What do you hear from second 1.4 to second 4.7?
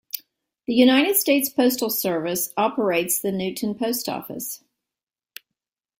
Postal Service operates the Newton Post Office.